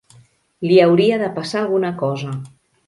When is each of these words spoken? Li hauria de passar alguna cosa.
Li 0.69 0.79
hauria 0.85 1.21
de 1.25 1.31
passar 1.39 1.63
alguna 1.63 1.95
cosa. 2.05 2.37